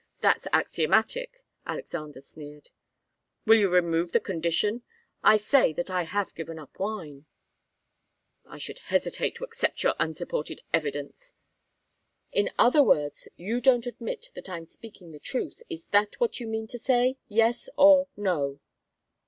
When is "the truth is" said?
15.11-15.85